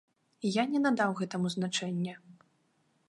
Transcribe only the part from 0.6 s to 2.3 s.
не надаў гэтаму значэння.